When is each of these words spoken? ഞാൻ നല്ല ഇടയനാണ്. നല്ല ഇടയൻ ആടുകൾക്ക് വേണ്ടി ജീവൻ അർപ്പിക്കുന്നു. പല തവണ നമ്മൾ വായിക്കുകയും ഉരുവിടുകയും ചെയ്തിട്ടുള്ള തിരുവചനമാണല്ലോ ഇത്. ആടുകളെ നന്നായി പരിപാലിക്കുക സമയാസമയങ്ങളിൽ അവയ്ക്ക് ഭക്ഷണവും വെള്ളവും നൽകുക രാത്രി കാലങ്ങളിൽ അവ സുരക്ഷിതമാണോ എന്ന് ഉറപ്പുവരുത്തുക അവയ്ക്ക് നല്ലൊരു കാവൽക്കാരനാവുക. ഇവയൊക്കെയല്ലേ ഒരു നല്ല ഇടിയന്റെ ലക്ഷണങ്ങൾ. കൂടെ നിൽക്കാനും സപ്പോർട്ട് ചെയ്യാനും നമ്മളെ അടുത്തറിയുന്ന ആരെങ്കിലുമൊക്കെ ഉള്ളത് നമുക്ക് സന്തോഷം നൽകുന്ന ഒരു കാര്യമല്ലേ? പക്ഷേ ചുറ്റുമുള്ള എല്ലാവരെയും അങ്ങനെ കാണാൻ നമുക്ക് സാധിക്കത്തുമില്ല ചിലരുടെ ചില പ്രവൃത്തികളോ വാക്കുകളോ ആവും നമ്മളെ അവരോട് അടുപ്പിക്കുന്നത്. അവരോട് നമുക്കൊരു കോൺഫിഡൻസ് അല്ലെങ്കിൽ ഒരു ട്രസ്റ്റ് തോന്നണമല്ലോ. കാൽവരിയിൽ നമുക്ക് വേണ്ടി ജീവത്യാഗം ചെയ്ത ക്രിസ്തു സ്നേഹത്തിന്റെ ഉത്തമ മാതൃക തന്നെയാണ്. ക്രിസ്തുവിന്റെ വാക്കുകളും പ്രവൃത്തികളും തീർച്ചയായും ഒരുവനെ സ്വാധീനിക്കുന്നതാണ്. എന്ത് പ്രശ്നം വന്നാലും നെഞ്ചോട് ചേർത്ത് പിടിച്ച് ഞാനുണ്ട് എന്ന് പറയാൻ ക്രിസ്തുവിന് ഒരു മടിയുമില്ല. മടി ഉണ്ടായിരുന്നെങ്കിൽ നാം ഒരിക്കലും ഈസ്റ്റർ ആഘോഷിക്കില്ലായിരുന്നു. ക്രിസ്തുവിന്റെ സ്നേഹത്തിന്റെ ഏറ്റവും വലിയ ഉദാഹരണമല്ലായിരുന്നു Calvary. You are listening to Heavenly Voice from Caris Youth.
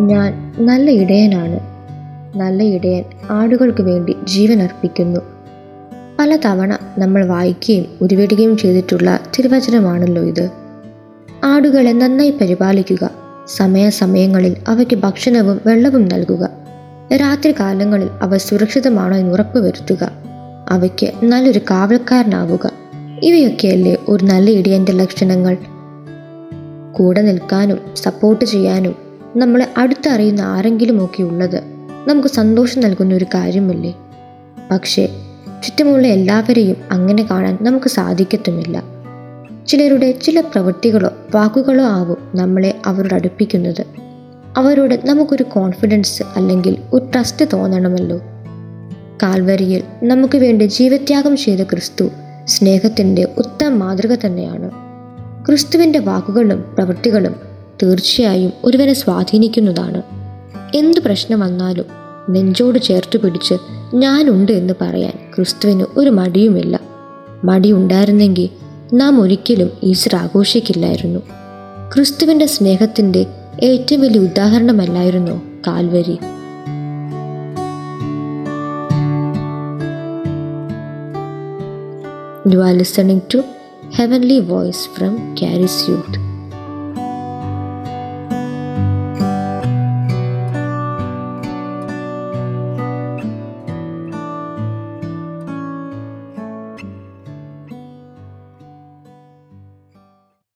ഞാൻ 0.00 0.54
നല്ല 0.58 0.90
ഇടയനാണ്. 0.90 1.60
നല്ല 2.38 2.62
ഇടയൻ 2.62 3.04
ആടുകൾക്ക് 3.30 3.82
വേണ്ടി 3.82 4.16
ജീവൻ 4.24 4.62
അർപ്പിക്കുന്നു. 4.62 5.20
പല 6.18 6.36
തവണ 6.36 6.78
നമ്മൾ 6.98 7.24
വായിക്കുകയും 7.24 7.86
ഉരുവിടുകയും 8.00 8.56
ചെയ്തിട്ടുള്ള 8.56 9.20
തിരുവചനമാണല്ലോ 9.38 10.22
ഇത്. 10.22 10.50
ആടുകളെ 11.44 11.92
നന്നായി 11.92 12.30
പരിപാലിക്കുക 12.30 13.10
സമയാസമയങ്ങളിൽ 13.48 14.56
അവയ്ക്ക് 14.68 14.94
ഭക്ഷണവും 14.94 15.60
വെള്ളവും 15.66 16.08
നൽകുക 16.08 16.50
രാത്രി 17.16 17.52
കാലങ്ങളിൽ 17.52 18.08
അവ 18.22 18.36
സുരക്ഷിതമാണോ 18.36 19.16
എന്ന് 19.16 19.32
ഉറപ്പുവരുത്തുക 19.32 20.10
അവയ്ക്ക് 20.68 21.24
നല്ലൊരു 21.24 21.58
കാവൽക്കാരനാവുക. 21.58 22.70
ഇവയൊക്കെയല്ലേ 23.22 23.98
ഒരു 24.08 24.24
നല്ല 24.24 24.50
ഇടിയന്റെ 24.50 24.92
ലക്ഷണങ്ങൾ. 24.92 25.56
കൂടെ 26.92 27.22
നിൽക്കാനും 27.22 27.78
സപ്പോർട്ട് 27.96 28.44
ചെയ്യാനും 28.44 29.07
നമ്മളെ 29.38 29.68
അടുത്തറിയുന്ന 29.76 30.40
ആരെങ്കിലുമൊക്കെ 30.40 31.22
ഉള്ളത് 31.22 31.62
നമുക്ക് 32.08 32.28
സന്തോഷം 32.28 32.80
നൽകുന്ന 32.80 33.14
ഒരു 33.14 33.24
കാര്യമല്ലേ? 33.24 33.94
പക്ഷേ 34.70 35.06
ചുറ്റുമുള്ള 35.64 36.06
എല്ലാവരെയും 36.06 36.76
അങ്ങനെ 36.90 37.22
കാണാൻ 37.22 37.58
നമുക്ക് 37.62 37.86
സാധിക്കത്തുമില്ല 37.86 38.82
ചിലരുടെ 39.68 40.10
ചില 40.22 40.40
പ്രവൃത്തികളോ 40.40 41.10
വാക്കുകളോ 41.34 41.84
ആവും 41.84 42.16
നമ്മളെ 42.34 42.78
അവരോട് 42.86 43.14
അടുപ്പിക്കുന്നത്. 43.14 43.84
അവരോട് 44.56 45.00
നമുക്കൊരു 45.04 45.42
കോൺഫിഡൻസ് 45.42 46.22
അല്ലെങ്കിൽ 46.36 46.76
ഒരു 46.92 47.04
ട്രസ്റ്റ് 47.04 47.44
തോന്നണമല്ലോ. 47.52 48.20
കാൽവരിയിൽ 49.22 49.82
നമുക്ക് 50.02 50.38
വേണ്ടി 50.38 50.64
ജീവത്യാഗം 50.64 51.36
ചെയ്ത 51.36 51.60
ക്രിസ്തു 51.60 52.08
സ്നേഹത്തിന്റെ 52.44 53.28
ഉത്തമ 53.38 53.68
മാതൃക 53.68 54.14
തന്നെയാണ്. 54.14 54.70
ക്രിസ്തുവിന്റെ 55.46 55.98
വാക്കുകളും 55.98 56.64
പ്രവൃത്തികളും 56.74 57.47
തീർച്ചയായും 57.82 58.52
ഒരുവനെ 58.64 58.92
സ്വാധീനിക്കുന്നതാണ്. 58.92 60.02
എന്ത് 60.74 61.00
പ്രശ്നം 61.00 61.40
വന്നാലും 61.40 61.84
നെഞ്ചോട് 62.30 62.78
ചേർത്ത് 62.78 63.16
പിടിച്ച് 63.16 63.54
ഞാനുണ്ട് 63.94 64.52
എന്ന് 64.52 64.74
പറയാൻ 64.80 65.12
ക്രിസ്തുവിന് 65.36 65.84
ഒരു 65.96 66.10
മടിയുമില്ല. 66.10 66.80
മടി 67.44 67.72
ഉണ്ടായിരുന്നെങ്കിൽ 67.72 68.48
നാം 68.94 69.20
ഒരിക്കലും 69.20 69.70
ഈസ്റ്റർ 69.82 70.16
ആഘോഷിക്കില്ലായിരുന്നു. 70.16 71.20
ക്രിസ്തുവിന്റെ 71.94 72.46
സ്നേഹത്തിന്റെ 72.46 73.26
ഏറ്റവും 73.62 74.00
വലിയ 74.00 74.20
ഉദാഹരണമല്ലായിരുന്നു 74.20 75.62
Calvary. 75.66 76.18
You 82.48 82.56
are 82.56 82.78
listening 82.78 83.20
to 83.34 83.38
Heavenly 84.00 84.38
Voice 84.40 84.82
from 84.96 85.12
Caris 85.40 85.90
Youth. 85.90 86.27